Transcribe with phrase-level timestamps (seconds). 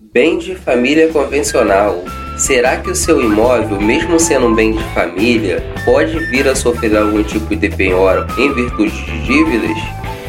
[0.00, 2.04] Bem de família convencional.
[2.38, 6.96] Será que o seu imóvel, mesmo sendo um bem de família, pode vir a sofrer
[6.96, 9.76] algum tipo de penhora em virtude de dívidas?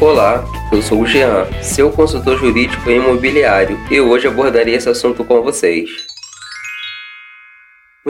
[0.00, 5.24] Olá, eu sou o Jean, seu consultor jurídico e imobiliário, e hoje abordarei esse assunto
[5.24, 6.09] com vocês.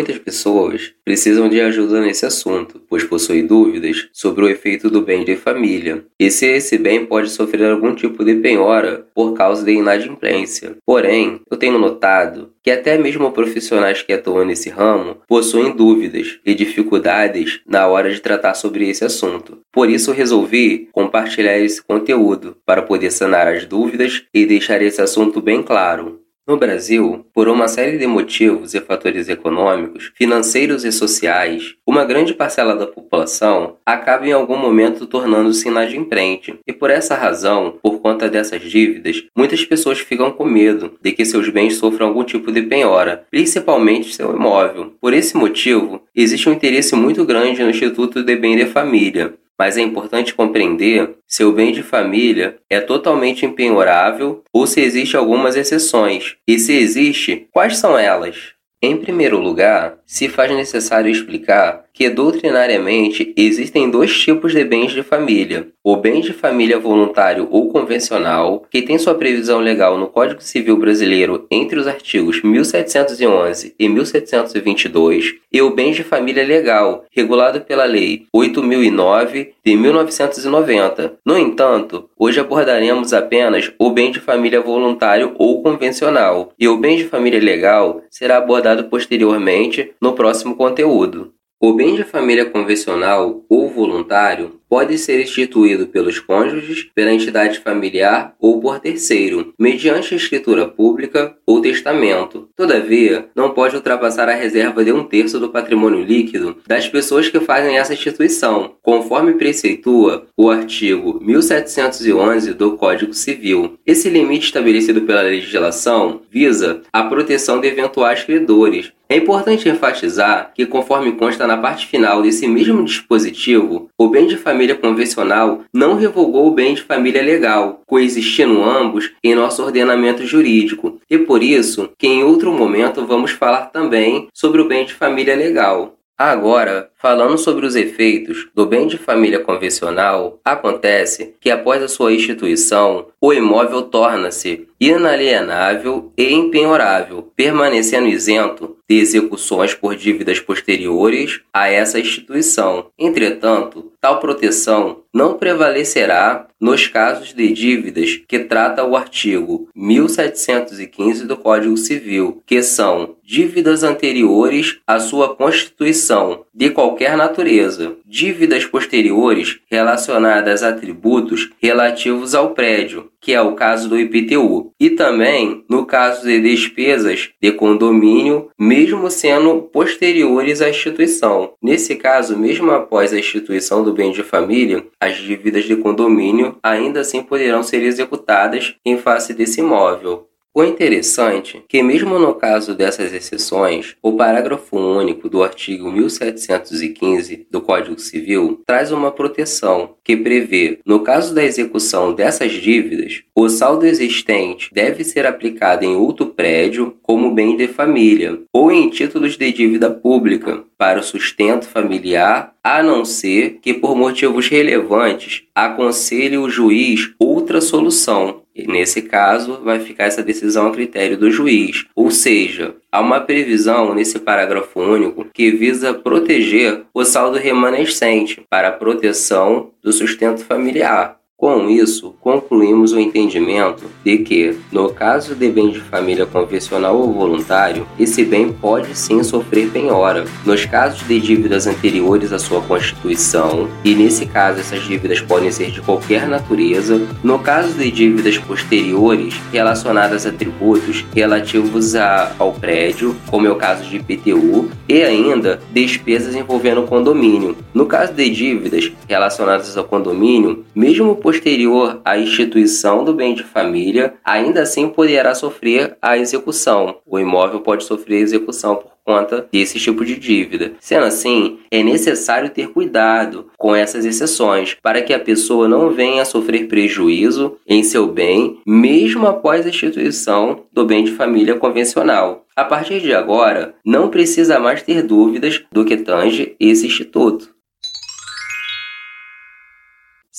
[0.00, 5.26] Muitas pessoas precisam de ajuda nesse assunto, pois possuem dúvidas sobre o efeito do bem
[5.26, 9.70] de família e se esse bem pode sofrer algum tipo de penhora por causa da
[9.70, 10.78] inadimplência.
[10.86, 16.54] Porém, eu tenho notado que até mesmo profissionais que atuam nesse ramo possuem dúvidas e
[16.54, 19.58] dificuldades na hora de tratar sobre esse assunto.
[19.70, 25.42] Por isso, resolvi compartilhar esse conteúdo para poder sanar as dúvidas e deixar esse assunto
[25.42, 26.22] bem claro.
[26.50, 32.34] No Brasil, por uma série de motivos e fatores econômicos, financeiros e sociais, uma grande
[32.34, 36.58] parcela da população acaba em algum momento tornando-se inadimplente.
[36.66, 41.24] E por essa razão, por conta dessas dívidas, muitas pessoas ficam com medo de que
[41.24, 44.94] seus bens sofram algum tipo de penhora, principalmente seu imóvel.
[45.00, 49.76] Por esse motivo, existe um interesse muito grande no Instituto de Bem de Família, mas
[49.76, 55.54] é importante compreender se o bem de família é totalmente impenhorável ou se existem algumas
[55.54, 58.54] exceções, e se existe, quais são elas?
[58.82, 65.04] Em primeiro lugar, se faz necessário explicar que doutrinariamente existem dois tipos de bens de
[65.04, 70.42] família: o bem de família voluntário ou convencional, que tem sua previsão legal no Código
[70.42, 77.60] Civil Brasileiro entre os artigos 1711 e 1722, e o bem de família legal, regulado
[77.60, 81.14] pela Lei 8009 de 1990.
[81.24, 86.96] No entanto, hoje abordaremos apenas o bem de família voluntário ou convencional, e o bem
[86.96, 91.32] de família legal será abordado posteriormente no próximo conteúdo.
[91.62, 98.34] O bem de família convencional ou voluntário pode ser instituído pelos cônjuges, pela entidade familiar
[98.40, 102.48] ou por terceiro, mediante escritura pública ou testamento.
[102.56, 107.40] Todavia, não pode ultrapassar a reserva de um terço do patrimônio líquido das pessoas que
[107.40, 113.78] fazem essa instituição, conforme preceitua o artigo 1711 do Código Civil.
[113.84, 120.64] Esse limite estabelecido pela legislação visa a proteção de eventuais credores, é importante enfatizar que,
[120.64, 126.46] conforme consta na parte final desse mesmo dispositivo, o bem de família convencional não revogou
[126.46, 132.06] o bem de família legal, coexistindo ambos em nosso ordenamento jurídico, e por isso que
[132.06, 135.96] em outro momento vamos falar também sobre o bem de família legal.
[136.16, 142.12] Agora, falando sobre os efeitos do bem de família convencional, acontece que após a sua
[142.12, 151.68] instituição, o imóvel torna-se inalienável e impenhorável, permanecendo isento de execuções por dívidas posteriores a
[151.68, 152.86] essa instituição.
[152.98, 161.36] Entretanto, tal proteção não prevalecerá nos casos de dívidas que trata o artigo 1715 do
[161.36, 170.62] Código Civil, que são dívidas anteriores à sua constituição, de qualquer natureza, dívidas posteriores relacionadas
[170.62, 176.26] a tributos relativos ao prédio, que é o caso do IPTU, e também no caso
[176.26, 181.52] de despesas de condomínio, mesmo sendo posteriores à instituição.
[181.62, 187.00] Nesse caso, mesmo após a instituição do bem de família, as dívidas de condomínio ainda
[187.00, 190.29] assim poderão ser executadas em face desse imóvel.
[190.52, 197.46] O interessante é que, mesmo no caso dessas exceções, o parágrafo único do artigo 1715
[197.48, 203.48] do Código Civil traz uma proteção que prevê, no caso da execução dessas dívidas, o
[203.48, 209.36] saldo existente deve ser aplicado em outro prédio como bem de família ou em títulos
[209.36, 216.38] de dívida pública para o sustento familiar, a não ser que, por motivos relevantes, aconselhe
[216.38, 221.86] o juiz outra solução nesse caso, vai ficar essa decisão a critério do juiz.
[221.94, 228.68] Ou seja, há uma previsão nesse parágrafo único que visa proteger o saldo remanescente para
[228.68, 231.19] a proteção do sustento familiar.
[231.40, 237.14] Com isso, concluímos o entendimento de que, no caso de bem de família convencional ou
[237.14, 240.26] voluntário, esse bem pode sim sofrer penhora.
[240.44, 245.70] Nos casos de dívidas anteriores à sua constituição, e nesse caso essas dívidas podem ser
[245.70, 253.16] de qualquer natureza, no caso de dívidas posteriores relacionadas a tributos relativos a, ao prédio,
[253.30, 257.56] como é o caso de IPTU, e ainda despesas envolvendo condomínio.
[257.72, 264.14] No caso de dívidas relacionadas ao condomínio, mesmo posterior à instituição do bem de família,
[264.24, 266.96] ainda assim poderá sofrer a execução.
[267.06, 270.72] O imóvel pode sofrer execução por conta desse tipo de dívida.
[270.80, 276.22] Sendo assim, é necessário ter cuidado com essas exceções para que a pessoa não venha
[276.22, 282.46] a sofrer prejuízo em seu bem, mesmo após a instituição do bem de família convencional.
[282.56, 287.59] A partir de agora, não precisa mais ter dúvidas do que tange esse instituto.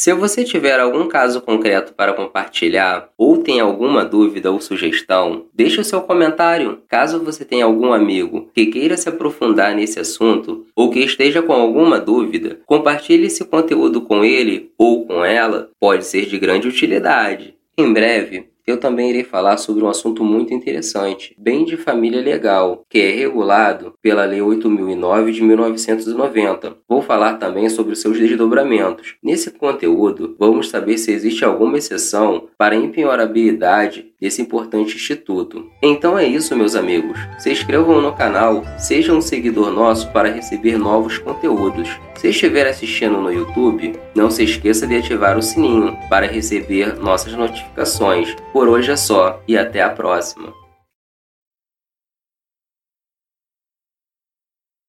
[0.02, 5.80] Se você tiver algum caso concreto para compartilhar ou tem alguma dúvida ou sugestão, deixe
[5.80, 6.80] o seu comentário.
[6.88, 11.54] Caso você tenha algum amigo que queira se aprofundar nesse assunto ou que esteja com
[11.54, 17.54] alguma dúvida, compartilhe esse conteúdo com ele ou com ela, pode ser de grande utilidade.
[17.78, 22.86] Em breve, eu também irei falar sobre um assunto muito interessante, bem de família legal,
[22.90, 26.78] que é regulado pela Lei 8009 de 1990.
[26.88, 29.16] Vou falar também sobre seus desdobramentos.
[29.24, 35.70] Nesse conteúdo, vamos saber se existe alguma exceção para empenhorabilidade desse importante instituto.
[35.82, 37.20] Então é isso, meus amigos.
[37.40, 41.90] Se inscrevam no canal, seja um seguidor nosso para receber novos conteúdos.
[42.16, 47.34] Se estiver assistindo no YouTube, não se esqueça de ativar o sininho para receber nossas
[47.34, 48.36] notificações.
[48.54, 50.61] Por hoje é só e até a próxima.